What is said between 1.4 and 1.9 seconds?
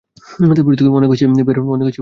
বের হন আপনি।